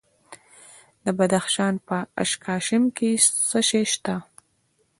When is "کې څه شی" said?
2.97-3.83